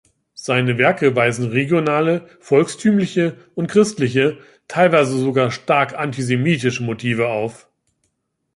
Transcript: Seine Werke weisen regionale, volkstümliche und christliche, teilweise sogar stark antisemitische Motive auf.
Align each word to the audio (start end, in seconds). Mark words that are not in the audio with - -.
Seine 0.33 0.79
Werke 0.79 1.15
weisen 1.15 1.51
regionale, 1.51 2.25
volkstümliche 2.39 3.37
und 3.53 3.67
christliche, 3.67 4.39
teilweise 4.67 5.15
sogar 5.15 5.51
stark 5.51 5.93
antisemitische 5.93 6.81
Motive 6.81 7.27
auf. 7.29 7.67